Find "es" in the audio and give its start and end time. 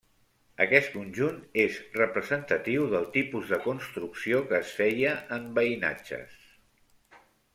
4.63-4.73